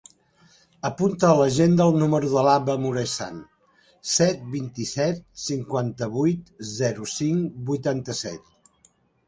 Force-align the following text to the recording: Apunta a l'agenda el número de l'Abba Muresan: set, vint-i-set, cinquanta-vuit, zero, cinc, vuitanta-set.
Apunta 0.87 1.27
a 1.27 1.35
l'agenda 1.39 1.85
el 1.91 1.99
número 2.03 2.31
de 2.31 2.45
l'Abba 2.47 2.77
Muresan: 2.85 3.37
set, 4.15 4.43
vint-i-set, 4.57 5.23
cinquanta-vuit, 5.45 6.53
zero, 6.75 7.09
cinc, 7.17 7.65
vuitanta-set. 7.71 8.93